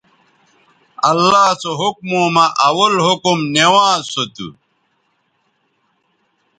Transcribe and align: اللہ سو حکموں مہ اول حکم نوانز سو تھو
اللہ 1.11 1.47
سو 1.61 1.71
حکموں 1.81 2.27
مہ 2.33 2.45
اول 2.67 2.93
حکم 3.07 3.37
نوانز 3.55 4.03
سو 4.13 4.23
تھو 4.35 4.47